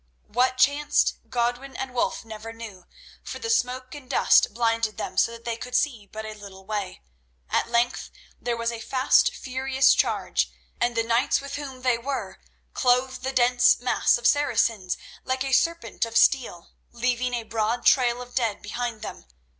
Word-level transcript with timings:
What 0.29 0.57
chanced 0.57 1.17
Godwin 1.29 1.75
and 1.77 1.93
Wulf 1.93 2.25
never 2.25 2.51
knew, 2.51 2.87
for 3.21 3.37
the 3.37 3.51
smoke 3.51 3.93
and 3.93 4.09
dust 4.09 4.51
blinded 4.51 4.97
them 4.97 5.15
so 5.15 5.33
that 5.33 5.45
they 5.45 5.57
could 5.57 5.75
see 5.75 6.07
but 6.07 6.25
a 6.25 6.33
little 6.33 6.65
way. 6.65 7.03
At 7.51 7.69
length 7.69 8.09
there 8.41 8.57
was 8.57 8.71
a 8.71 8.81
last 8.91 9.35
furious 9.35 9.93
charge, 9.93 10.49
and 10.79 10.97
the 10.97 11.03
knights 11.03 11.39
with 11.39 11.53
whom 11.53 11.83
they 11.83 11.99
were 11.99 12.39
clove 12.73 13.21
the 13.21 13.31
dense 13.31 13.79
mass 13.79 14.17
of 14.17 14.25
Saracens 14.25 14.97
like 15.23 15.43
a 15.43 15.51
serpent 15.51 16.03
of 16.05 16.17
steel, 16.17 16.71
leaving 16.91 17.35
a 17.35 17.43
broad 17.43 17.85
trail 17.85 18.23
of 18.23 18.33
dead 18.33 18.63
behind 18.63 19.03
them. 19.03 19.27